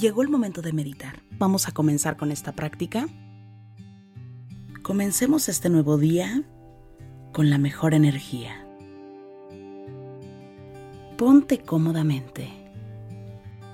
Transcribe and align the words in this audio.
Llegó 0.00 0.22
el 0.22 0.30
momento 0.30 0.62
de 0.62 0.72
meditar. 0.72 1.22
Vamos 1.38 1.68
a 1.68 1.72
comenzar 1.72 2.16
con 2.16 2.32
esta 2.32 2.52
práctica. 2.52 3.06
Comencemos 4.82 5.50
este 5.50 5.68
nuevo 5.68 5.98
día 5.98 6.42
con 7.34 7.50
la 7.50 7.58
mejor 7.58 7.92
energía. 7.92 8.66
Ponte 11.18 11.58
cómodamente. 11.58 12.48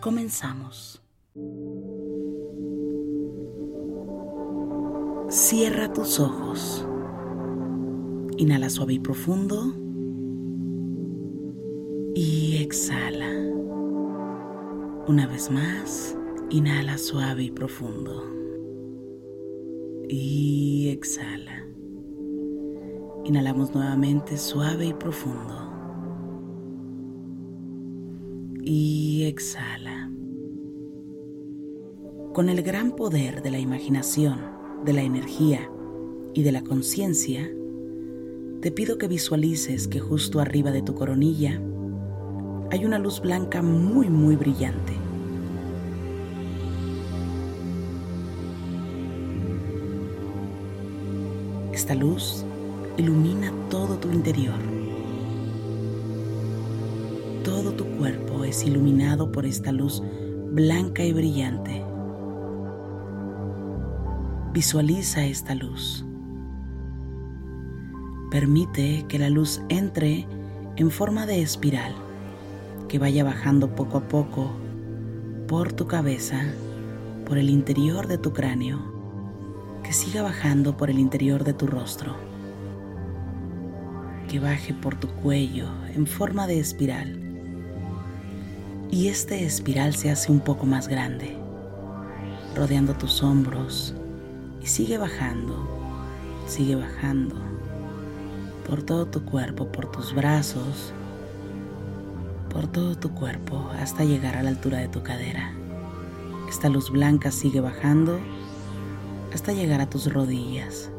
Comenzamos. 0.01 1.01
Cierra 5.29 5.93
tus 5.93 6.19
ojos. 6.19 6.85
Inhala 8.37 8.69
suave 8.69 8.95
y 8.95 8.99
profundo. 8.99 9.77
Y 12.17 12.57
exhala. 12.57 13.31
Una 15.07 15.29
vez 15.29 15.53
más, 15.53 16.16
inhala 16.51 16.99
suave 16.99 17.45
y 17.45 17.51
profundo. 17.51 18.25
Y 20.09 20.89
exhala. 20.91 21.67
Inhalamos 23.25 23.75
nuevamente 23.75 24.37
suave 24.37 24.87
y 24.87 24.95
profundo 24.95 25.67
y 28.67 29.25
exhala. 29.25 30.11
Con 32.35 32.49
el 32.49 32.63
gran 32.63 32.97
poder 32.97 33.41
de 33.41 33.51
la 33.53 33.61
imaginación, 33.61 34.41
de 34.85 34.93
la 34.93 35.03
energía 35.03 35.71
y 36.35 36.43
de 36.43 36.53
la 36.53 36.63
conciencia, 36.63 37.49
te 38.61 38.73
pido 38.73 38.99
que 38.99 39.07
visualices 39.07 39.87
que 39.87 40.01
justo 40.01 40.41
arriba 40.41 40.73
de 40.73 40.83
tu 40.83 40.95
coronilla 40.95 41.63
hay 42.73 42.85
una 42.85 42.99
luz 42.99 43.21
blanca 43.21 43.63
muy, 43.63 44.11
muy 44.11 44.35
brillante. 44.35 45.06
Esta 51.87 51.95
luz 51.95 52.45
ilumina 52.97 53.53
todo 53.71 53.97
tu 53.97 54.11
interior 54.11 54.59
todo 57.45 57.71
tu 57.71 57.85
cuerpo 57.97 58.43
es 58.43 58.65
iluminado 58.65 59.31
por 59.31 59.47
esta 59.47 59.71
luz 59.71 60.03
blanca 60.51 61.05
y 61.05 61.13
brillante. 61.13 61.85
Visualiza 64.53 65.25
esta 65.27 65.55
luz. 65.55 66.05
Permite 68.33 69.05
que 69.07 69.21
la 69.21 69.31
luz 69.31 69.63
entre 69.69 70.27
en 70.75 70.91
forma 70.91 71.25
de 71.25 71.41
espiral, 71.41 71.95
que 72.89 72.99
vaya 72.99 73.23
bajando 73.23 73.77
poco 73.77 73.99
a 73.99 74.09
poco 74.09 74.51
por 75.47 75.73
tu 75.73 75.87
cabeza, 75.87 76.47
por 77.25 77.39
el 77.39 77.49
interior 77.49 78.09
de 78.09 78.19
tu 78.19 78.33
cráneo, 78.33 78.96
que 79.87 79.93
siga 79.93 80.21
bajando 80.21 80.77
por 80.77 80.91
el 80.91 80.99
interior 80.99 81.45
de 81.45 81.53
tu 81.53 81.69
rostro, 81.69 82.17
que 84.29 84.41
baje 84.41 84.75
por 84.75 84.97
tu 84.97 85.07
cuello 85.07 85.69
en 85.95 86.09
forma 86.09 86.49
de 86.49 86.59
espiral 86.59 87.21
y 88.91 89.07
este 89.07 89.45
espiral 89.45 89.95
se 89.95 90.11
hace 90.11 90.33
un 90.33 90.41
poco 90.41 90.67
más 90.67 90.89
grande, 90.89 91.37
rodeando 92.57 92.95
tus 92.95 93.23
hombros 93.23 93.95
y 94.61 94.67
sigue 94.67 94.99
bajando, 94.99 95.55
sigue 96.49 96.75
bajando 96.75 97.37
por 98.67 98.83
todo 98.83 99.07
tu 99.07 99.25
cuerpo, 99.25 99.71
por 99.71 99.89
tus 99.93 100.13
brazos, 100.13 100.93
por 102.51 102.67
todo 102.67 102.97
tu 102.97 103.11
cuerpo 103.11 103.71
hasta 103.81 104.03
llegar 104.03 104.35
a 104.35 104.43
la 104.43 104.49
altura 104.49 104.79
de 104.79 104.89
tu 104.89 105.05
cadera. 105.05 105.53
Esta 106.49 106.69
luz 106.69 106.91
blanca 106.91 107.31
sigue 107.31 107.61
bajando 107.61 108.19
hasta 109.33 109.53
llegar 109.53 109.81
a 109.81 109.91
tus 109.91 110.13
rodillas. 110.13 110.91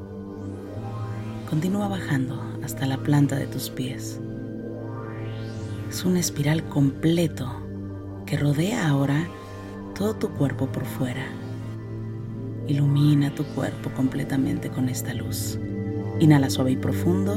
Continúa 1.49 1.87
bajando 1.87 2.41
hasta 2.63 2.85
la 2.85 2.97
planta 2.97 3.35
de 3.35 3.47
tus 3.47 3.69
pies. 3.69 4.19
Es 5.89 6.03
una 6.03 6.19
espiral 6.19 6.67
completo 6.67 7.49
que 8.25 8.37
rodea 8.37 8.87
ahora 8.87 9.27
todo 9.95 10.13
tu 10.15 10.29
cuerpo 10.29 10.67
por 10.67 10.85
fuera. 10.85 11.25
Ilumina 12.67 13.33
tu 13.33 13.45
cuerpo 13.45 13.89
completamente 13.95 14.69
con 14.69 14.89
esta 14.89 15.13
luz. 15.13 15.57
Inhala 16.19 16.49
suave 16.49 16.71
y 16.71 16.75
profundo. 16.75 17.35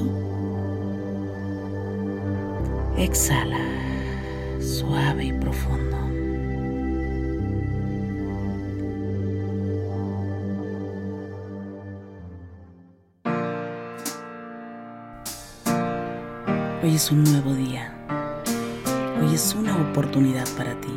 Exhala 2.98 3.60
suave 4.60 5.26
y 5.26 5.32
profundo. 5.32 5.89
Hoy 16.82 16.94
es 16.94 17.10
un 17.10 17.24
nuevo 17.24 17.52
día 17.52 17.94
Hoy 19.20 19.34
es 19.34 19.54
una 19.54 19.76
oportunidad 19.76 20.48
para 20.56 20.80
ti. 20.80 20.88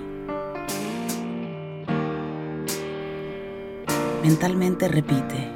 Mentalmente 4.23 4.87
repite, 4.87 5.51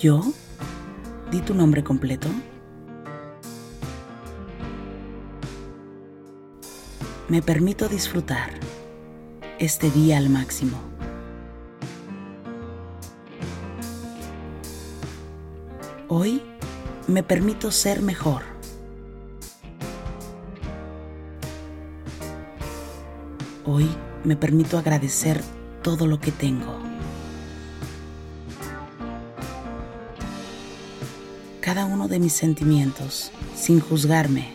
yo, 0.00 0.22
di 1.30 1.42
tu 1.42 1.52
nombre 1.52 1.84
completo. 1.84 2.28
Me 7.28 7.42
permito 7.42 7.88
disfrutar 7.88 8.48
este 9.58 9.90
día 9.90 10.16
al 10.16 10.30
máximo. 10.30 10.78
Hoy 16.08 16.40
me 17.08 17.22
permito 17.22 17.70
ser 17.70 18.00
mejor. 18.00 18.55
Hoy 23.68 23.88
me 24.22 24.36
permito 24.36 24.78
agradecer 24.78 25.42
todo 25.82 26.06
lo 26.06 26.20
que 26.20 26.30
tengo. 26.30 26.78
Cada 31.60 31.84
uno 31.84 32.06
de 32.06 32.20
mis 32.20 32.32
sentimientos, 32.32 33.32
sin 33.56 33.80
juzgarme. 33.80 34.52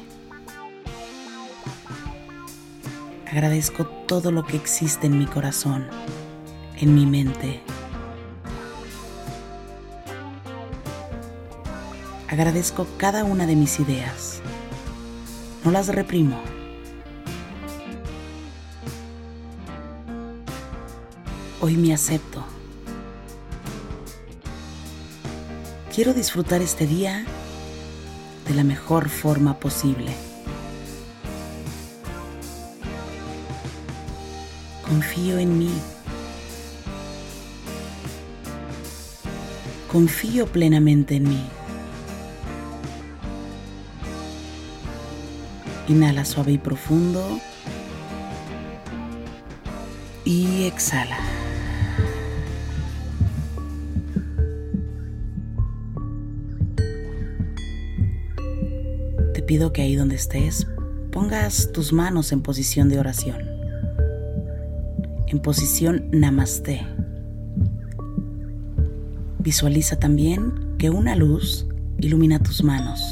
Agradezco 3.30 3.86
todo 3.86 4.32
lo 4.32 4.46
que 4.46 4.56
existe 4.56 5.08
en 5.08 5.20
mi 5.20 5.26
corazón, 5.26 5.88
en 6.78 6.96
mi 6.96 7.06
mente. 7.06 7.60
Agradezco 12.30 12.88
cada 12.96 13.26
una 13.26 13.46
de 13.46 13.58
mis 13.58 13.78
ideas. 13.82 14.40
No 15.66 15.72
las 15.72 15.90
reprimo 15.90 16.51
Hoy 21.64 21.78
me 21.78 21.94
acepto. 21.94 22.44
Quiero 25.94 26.12
disfrutar 26.16 26.60
este 26.64 26.88
día 26.88 27.24
de 28.48 28.56
la 28.56 28.64
mejor 28.64 29.10
forma 29.10 29.60
posible. 29.60 30.12
Confío 34.88 35.38
en 35.38 35.60
mí. 35.60 35.72
Confío 39.92 40.48
plenamente 40.48 41.18
en 41.18 41.30
mí. 41.30 41.44
Inhala 45.88 46.26
suave 46.26 46.54
y 46.54 46.58
profundo. 46.58 47.40
Y 50.26 50.64
exhala. 50.64 51.31
Pido 59.52 59.74
que 59.74 59.82
ahí 59.82 59.98
donde 59.98 60.16
estés 60.16 60.66
pongas 61.12 61.74
tus 61.74 61.92
manos 61.92 62.32
en 62.32 62.42
posición 62.42 62.88
de 62.88 63.00
oración, 63.00 63.36
en 65.28 65.40
posición 65.40 66.08
namaste. 66.10 66.88
Visualiza 69.40 69.98
también 69.98 70.78
que 70.78 70.90
una 70.90 71.18
luz 71.18 71.68
ilumina 71.98 72.40
tus 72.40 72.64
manos. 72.64 73.04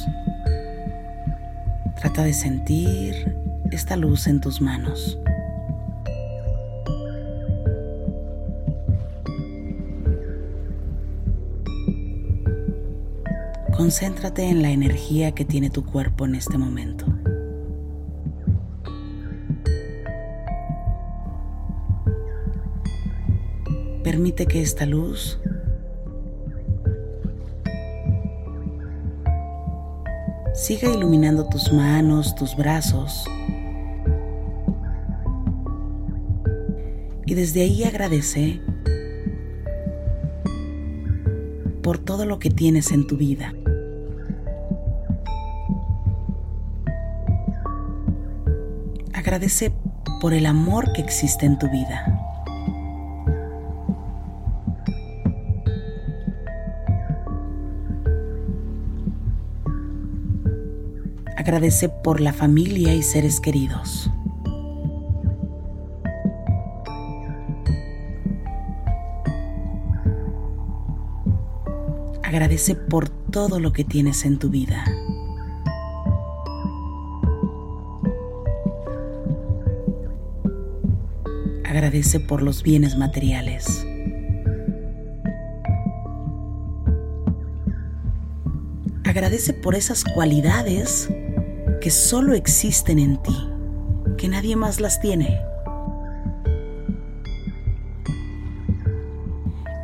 Trata 2.00 2.24
de 2.24 2.32
sentir 2.32 3.36
esta 3.74 3.98
luz 3.98 4.26
en 4.26 4.40
tus 4.40 4.62
manos. 4.62 5.20
Concéntrate 13.80 14.44
en 14.44 14.62
la 14.62 14.72
energía 14.72 15.32
que 15.32 15.46
tiene 15.46 15.70
tu 15.70 15.86
cuerpo 15.86 16.26
en 16.26 16.36
este 16.36 16.58
momento. 16.58 17.06
Permite 24.04 24.48
que 24.48 24.62
esta 24.62 24.86
luz 24.86 25.40
siga 30.54 30.94
iluminando 30.94 31.48
tus 31.48 31.72
manos, 31.72 32.36
tus 32.36 32.58
brazos. 32.58 33.24
Y 37.26 37.34
desde 37.34 37.62
ahí 37.62 37.86
agradece 37.86 38.60
por 41.82 41.98
todo 41.98 42.26
lo 42.26 42.40
que 42.40 42.50
tienes 42.50 42.92
en 42.92 43.08
tu 43.08 43.16
vida. 43.16 43.54
Agradece 49.40 49.72
por 50.20 50.34
el 50.34 50.46
amor 50.46 50.92
que 50.92 51.00
existe 51.00 51.46
en 51.46 51.58
tu 51.58 51.70
vida. 51.70 52.04
Agradece 61.38 61.88
por 61.88 62.20
la 62.20 62.34
familia 62.34 62.94
y 62.94 63.02
seres 63.02 63.40
queridos. 63.40 64.12
Agradece 72.24 72.76
por 72.76 73.08
todo 73.08 73.62
lo 73.62 73.72
que 73.72 73.86
tienes 73.86 74.26
en 74.26 74.38
tu 74.38 74.50
vida. 74.50 74.84
Agradece 81.80 82.20
por 82.20 82.42
los 82.42 82.62
bienes 82.62 82.98
materiales. 82.98 83.88
Agradece 89.06 89.54
por 89.54 89.76
esas 89.76 90.04
cualidades 90.04 91.08
que 91.80 91.90
solo 91.90 92.34
existen 92.34 93.00
en 93.00 93.16
ti, 93.24 93.50
que 94.18 94.28
nadie 94.28 94.58
más 94.58 94.82
las 94.82 95.00
tiene. 95.00 95.40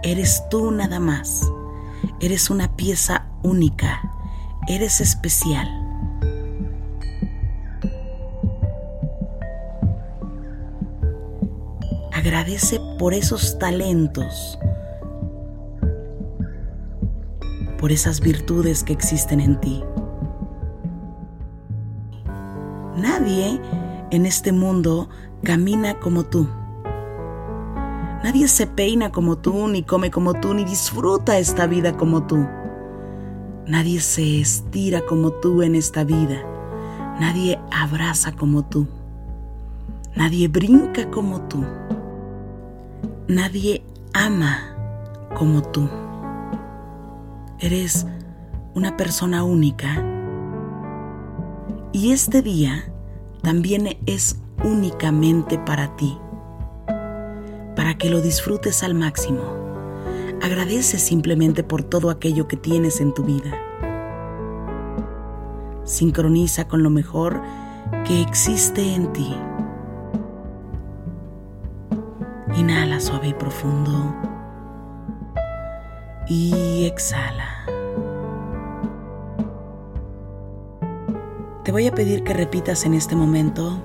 Eres 0.04 0.44
tú 0.52 0.72
nada 0.72 1.00
más. 1.00 1.50
Eres 2.20 2.50
una 2.50 2.76
pieza 2.76 3.30
única. 3.42 4.02
Eres 4.68 5.00
especial. 5.00 5.85
Agradece 12.46 12.80
por 13.00 13.16
esos 13.16 13.58
talentos, 13.58 14.60
por 17.80 17.92
esas 17.92 18.22
virtudes 18.22 18.84
que 18.84 18.94
existen 18.94 19.40
en 19.40 19.60
ti. 19.60 19.84
Nadie 22.98 23.60
en 24.12 24.28
este 24.28 24.52
mundo 24.52 25.10
camina 25.42 26.00
como 26.00 26.24
tú. 26.24 26.48
Nadie 28.24 28.48
se 28.48 28.68
peina 28.68 29.12
como 29.12 29.40
tú, 29.40 29.68
ni 29.68 29.82
come 29.82 30.12
como 30.12 30.36
tú, 30.36 30.54
ni 30.54 30.66
disfruta 30.66 31.40
esta 31.40 31.66
vida 31.66 31.98
como 31.98 32.28
tú. 32.28 32.46
Nadie 33.66 34.00
se 34.02 34.40
estira 34.40 35.04
como 35.08 35.32
tú 35.32 35.64
en 35.64 35.74
esta 35.74 36.04
vida. 36.04 36.44
Nadie 37.20 37.60
abraza 37.72 38.34
como 38.34 38.64
tú. 38.64 38.88
Nadie 40.16 40.48
brinca 40.48 41.10
como 41.10 41.42
tú. 41.48 41.66
Nadie 43.28 43.84
ama 44.14 44.60
como 45.36 45.64
tú. 45.64 45.90
Eres 47.60 48.06
una 48.76 48.96
persona 48.98 49.44
única 49.44 50.06
y 51.92 52.12
este 52.12 52.44
día 52.44 52.84
también 53.42 53.98
es 54.06 54.40
únicamente 54.64 55.58
para 55.58 55.96
ti, 55.96 56.16
para 57.76 57.98
que 57.98 58.12
lo 58.12 58.22
disfrutes 58.22 58.84
al 58.84 58.94
máximo. 58.94 59.42
Agradece 60.44 61.00
simplemente 61.00 61.64
por 61.64 61.82
todo 61.82 62.12
aquello 62.12 62.48
que 62.48 62.58
tienes 62.58 63.02
en 63.02 63.12
tu 63.12 63.24
vida. 63.24 63.52
Sincroniza 65.84 66.68
con 66.68 66.84
lo 66.84 66.92
mejor 66.92 67.42
que 68.06 68.22
existe 68.22 68.94
en 68.94 69.12
ti. 69.14 69.36
Inhala 72.58 73.02
suave 73.02 73.30
y 73.30 73.34
profundo. 73.34 74.16
Y 76.28 76.86
exhala. 76.86 77.66
Te 81.66 81.72
voy 81.72 81.88
a 81.88 81.92
pedir 81.92 82.24
que 82.24 82.34
repitas 82.34 82.86
en 82.86 82.94
este 82.94 83.16
momento, 83.16 83.82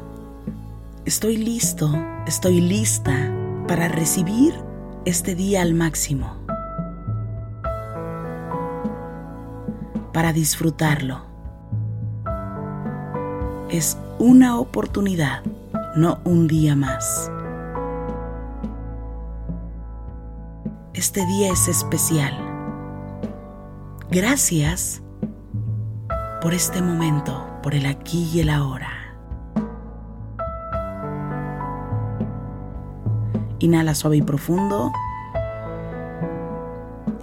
estoy 1.07 1.37
listo, 1.37 1.91
estoy 2.27 2.61
lista 2.61 3.13
para 3.67 3.89
recibir 3.89 4.55
este 5.07 5.35
día 5.35 5.63
al 5.63 5.75
máximo, 5.75 6.37
para 10.13 10.33
disfrutarlo. 10.33 11.23
Es 13.71 13.97
una 14.19 14.59
oportunidad, 14.59 15.43
no 15.97 16.19
un 16.25 16.47
día 16.47 16.77
más. 16.77 17.33
Este 21.01 21.25
día 21.25 21.51
es 21.51 21.67
especial. 21.67 22.37
Gracias 24.11 25.01
por 26.43 26.53
este 26.53 26.83
momento, 26.83 27.59
por 27.63 27.75
el 27.75 27.87
aquí 27.87 28.29
y 28.35 28.41
el 28.41 28.51
ahora. 28.51 28.91
Inhala 33.61 33.95
suave 33.95 34.19
y 34.19 34.23
profundo 34.23 34.93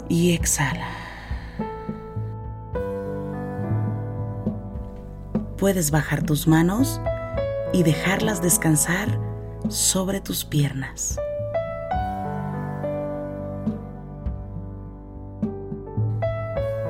y 0.09 0.33
exhala. 0.33 0.87
Puedes 5.55 5.91
bajar 5.91 6.23
tus 6.23 6.47
manos 6.47 6.99
y 7.73 7.83
dejarlas 7.83 8.41
descansar 8.41 9.19
sobre 9.69 10.19
tus 10.19 10.45
piernas. 10.45 11.19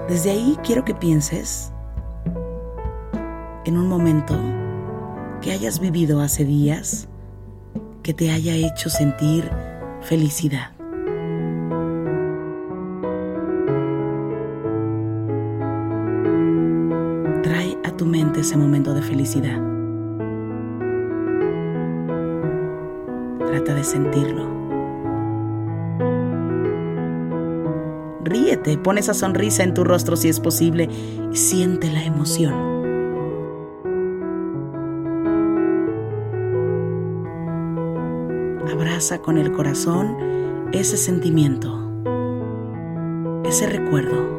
Desde 0.08 0.32
ahí 0.32 0.58
quiero 0.64 0.86
que 0.86 0.96
pienses 0.96 1.74
en 3.66 3.78
un 3.78 3.90
momento 3.90 4.40
que 5.42 5.52
hayas 5.52 5.82
vivido 5.82 6.22
hace 6.22 6.46
días 6.46 7.10
que 8.04 8.14
te 8.14 8.32
haya 8.32 8.56
hecho 8.56 8.90
sentir 8.90 9.52
felicidad. 10.00 10.72
Trae 17.44 17.78
a 17.84 17.92
tu 17.98 18.06
mente 18.06 18.40
ese 18.40 18.56
momento 18.56 18.94
de 18.94 19.02
felicidad. 19.02 19.62
Trata 23.46 23.74
de 23.74 23.84
sentirlo. 23.84 24.57
Ríete, 28.58 28.78
pon 28.82 28.98
esa 28.98 29.14
sonrisa 29.14 29.64
en 29.64 29.74
tu 29.74 29.84
rostro 29.84 30.16
si 30.16 30.30
es 30.30 30.40
posible 30.40 30.90
y 31.32 31.36
siente 31.36 31.92
la 31.92 32.04
emoción. 32.04 32.54
Abraza 38.72 39.20
con 39.20 39.38
el 39.38 39.52
corazón 39.52 40.18
ese 40.72 40.98
sentimiento, 40.98 41.70
ese 43.46 43.68
recuerdo. 43.68 44.38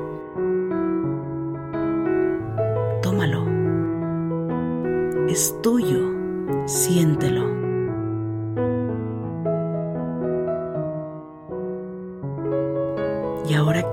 Tómalo 3.02 3.46
Es 5.28 5.54
tuyo, 5.62 6.12
siéntelo. 6.66 7.47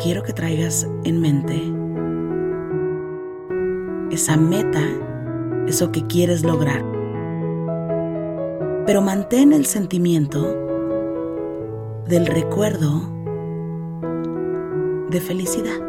Quiero 0.05 0.21
que 0.21 0.33
traigas 0.33 0.87
en 1.03 1.19
mente 1.19 1.59
esa 4.11 4.37
meta, 4.37 4.83
eso 5.67 5.91
que 5.91 6.05
quieres 6.05 6.43
lograr. 6.43 6.85
Pero 8.85 9.01
mantén 9.01 9.51
el 9.51 9.65
sentimiento 9.65 10.43
del 12.07 12.27
recuerdo 12.27 13.01
de 15.09 15.19
felicidad. 15.21 15.81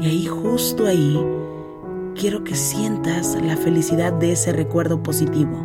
Y 0.00 0.06
ahí, 0.06 0.24
justo 0.24 0.86
ahí, 0.86 1.22
quiero 2.14 2.44
que 2.44 2.54
sientas 2.54 3.36
la 3.44 3.58
felicidad 3.58 4.14
de 4.14 4.32
ese 4.32 4.52
recuerdo 4.52 5.02
positivo. 5.02 5.62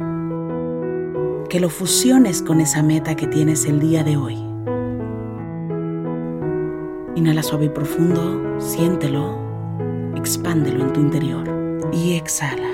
Que 1.47 1.61
lo 1.61 1.69
fusiones 1.69 2.41
con 2.41 2.59
esa 2.59 2.83
meta 2.83 3.15
que 3.15 3.27
tienes 3.27 3.63
el 3.63 3.79
día 3.79 4.03
de 4.03 4.17
hoy. 4.17 4.52
Inhala 7.15 7.43
suave 7.43 7.65
y 7.65 7.69
profundo, 7.69 8.59
siéntelo, 8.59 9.37
expándelo 10.15 10.83
en 10.83 10.93
tu 10.93 10.99
interior 10.99 11.47
y 11.91 12.15
exhala. 12.15 12.67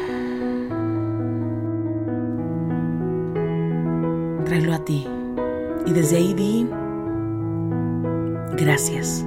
Tráelo 4.45 4.73
a 4.73 4.79
ti 4.79 5.05
y 5.85 5.91
desde 5.91 6.17
ahí 6.17 6.33
di 6.33 6.69
gracias. 8.57 9.25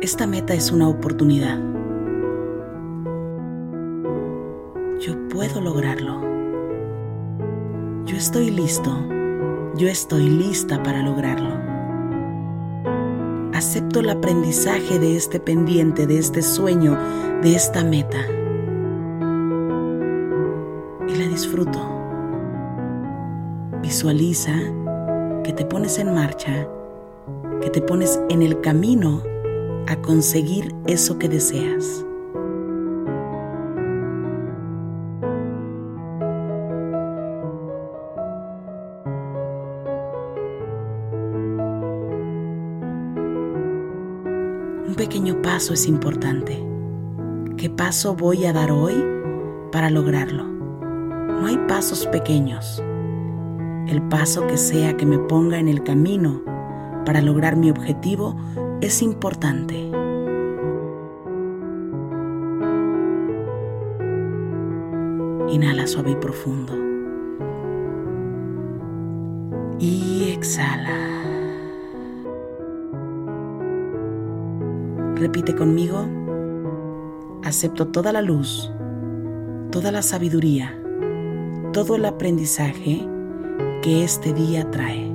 Esta 0.00 0.26
meta 0.26 0.54
es 0.54 0.72
una 0.72 0.88
oportunidad. 0.88 1.58
Yo 4.98 5.28
puedo 5.28 5.60
lograrlo. 5.60 6.22
Yo 8.06 8.16
estoy 8.16 8.50
listo. 8.50 8.90
Yo 9.76 9.88
estoy 9.88 10.28
lista 10.28 10.82
para 10.82 11.02
lograrlo. 11.02 11.69
Acepto 13.60 14.00
el 14.00 14.08
aprendizaje 14.08 14.98
de 14.98 15.16
este 15.16 15.38
pendiente, 15.38 16.06
de 16.06 16.16
este 16.16 16.40
sueño, 16.40 16.96
de 17.42 17.54
esta 17.54 17.84
meta. 17.84 18.26
Y 21.06 21.14
la 21.14 21.28
disfruto. 21.28 21.78
Visualiza 23.82 24.54
que 25.44 25.52
te 25.52 25.66
pones 25.66 25.98
en 25.98 26.14
marcha, 26.14 26.66
que 27.60 27.68
te 27.68 27.82
pones 27.82 28.18
en 28.30 28.40
el 28.40 28.62
camino 28.62 29.22
a 29.88 29.96
conseguir 29.96 30.74
eso 30.86 31.18
que 31.18 31.28
deseas. 31.28 32.06
Paso 45.52 45.74
es 45.74 45.88
importante. 45.88 46.64
¿Qué 47.56 47.68
paso 47.68 48.14
voy 48.14 48.44
a 48.44 48.52
dar 48.52 48.70
hoy 48.70 49.04
para 49.72 49.90
lograrlo? 49.90 50.44
No 50.44 51.44
hay 51.44 51.58
pasos 51.66 52.06
pequeños. 52.06 52.80
El 53.88 54.00
paso 54.08 54.46
que 54.46 54.56
sea 54.56 54.96
que 54.96 55.06
me 55.06 55.18
ponga 55.18 55.58
en 55.58 55.66
el 55.66 55.82
camino 55.82 56.40
para 57.04 57.20
lograr 57.20 57.56
mi 57.56 57.68
objetivo 57.68 58.36
es 58.80 59.02
importante. 59.02 59.90
Inhala 65.48 65.88
suave 65.88 66.12
y 66.12 66.16
profundo. 66.16 66.74
Y 69.80 70.30
exhala. 70.32 71.19
Repite 75.20 75.54
conmigo. 75.54 76.08
Acepto 77.44 77.88
toda 77.88 78.10
la 78.10 78.22
luz, 78.22 78.72
toda 79.70 79.92
la 79.92 80.00
sabiduría, 80.00 80.74
todo 81.74 81.96
el 81.96 82.06
aprendizaje 82.06 83.06
que 83.82 84.02
este 84.02 84.32
día 84.32 84.70
trae. 84.70 85.12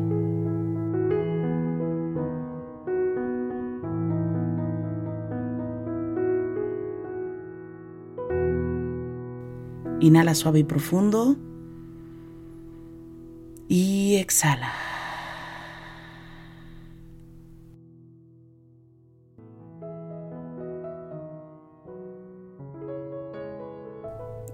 Inhala 10.01 10.35
suave 10.35 10.59
y 10.59 10.63
profundo. 10.65 11.35
Y 13.67 14.17
exhala. 14.17 14.84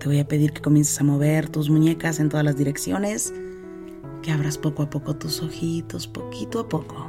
Te 0.01 0.07
voy 0.07 0.17
a 0.17 0.27
pedir 0.27 0.51
que 0.51 0.63
comiences 0.63 0.99
a 0.99 1.03
mover 1.03 1.47
tus 1.47 1.69
muñecas 1.69 2.19
en 2.19 2.27
todas 2.27 2.43
las 2.43 2.57
direcciones, 2.57 3.31
que 4.23 4.31
abras 4.31 4.57
poco 4.57 4.81
a 4.81 4.89
poco 4.89 5.15
tus 5.15 5.43
ojitos, 5.43 6.07
poquito 6.07 6.59
a 6.59 6.67
poco. 6.67 7.07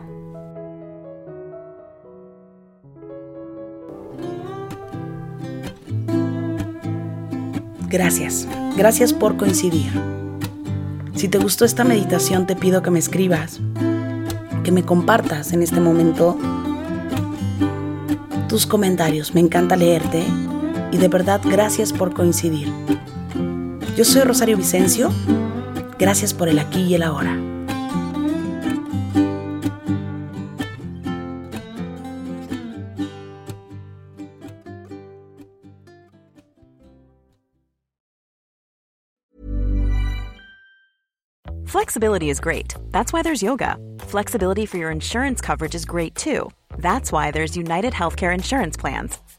Gracias, 7.88 8.46
gracias 8.76 9.14
por 9.14 9.38
coincidir. 9.38 9.90
Si 11.14 11.28
te 11.28 11.38
gustó 11.38 11.64
esta 11.64 11.84
meditación, 11.84 12.46
te 12.46 12.56
pido 12.56 12.82
que 12.82 12.90
me 12.90 12.98
escribas, 12.98 13.58
que 14.64 14.70
me 14.70 14.82
compartas 14.82 15.54
en 15.54 15.62
este 15.62 15.80
momento 15.80 16.36
tus 18.50 18.66
comentarios. 18.66 19.34
Me 19.34 19.40
encanta 19.40 19.76
leerte 19.76 20.26
y 20.92 20.98
de 20.98 21.08
verdad 21.08 21.40
gracias 21.42 21.92
por 21.92 22.14
coincidir. 22.14 22.70
Yo 23.96 24.04
soy 24.04 24.22
Rosario 24.22 24.56
Vicencio. 24.56 25.10
Gracias 25.98 26.32
por 26.32 26.48
el 26.48 26.58
aquí 26.58 26.82
y 26.82 26.94
el 26.94 27.02
ahora. 27.02 27.36
Flexibility 41.66 42.30
is 42.30 42.38
great. 42.38 42.74
That's 42.90 43.12
why 43.12 43.22
there's 43.22 43.42
yoga. 43.42 43.76
Flexibility 44.00 44.66
for 44.66 44.76
your 44.76 44.90
insurance 44.90 45.40
coverage 45.40 45.74
is 45.74 45.84
great 45.84 46.14
too. 46.14 46.50
That's 46.78 47.10
why 47.12 47.30
there's 47.30 47.56
United 47.56 47.92
Healthcare 47.92 48.34
Insurance 48.34 48.76
Plans. 48.76 49.18